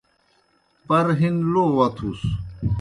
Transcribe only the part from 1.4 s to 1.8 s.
لو